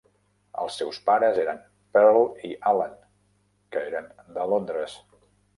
Els 0.61 0.77
seus 0.79 0.99
pares 1.09 1.37
eren 1.43 1.59
Pearl 1.97 2.27
i 2.49 2.53
Alan, 2.71 2.97
que 3.77 3.85
eren 3.91 4.11
de 4.39 4.49
Londres. 4.55 4.99